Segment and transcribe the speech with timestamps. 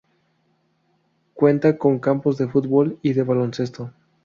[1.35, 3.93] Cuenta con campos de fútbol y de baloncesto.